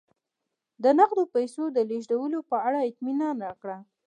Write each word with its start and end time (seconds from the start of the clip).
د 0.83 0.85
نغدو 0.99 1.23
پیسو 1.35 1.63
د 1.71 1.77
لېږلو 1.89 2.39
په 2.49 2.55
اړه 2.67 2.79
اطمینان 2.89 3.35
راکړه. 3.45 3.77